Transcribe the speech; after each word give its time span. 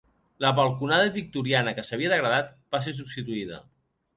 La 0.45 0.49
balconada 0.59 1.11
victoriana 1.17 1.75
que 1.81 1.83
s'havia 1.91 2.11
degradat 2.15 2.51
va 2.77 2.83
ser 2.87 2.95
substituïda. 3.03 3.63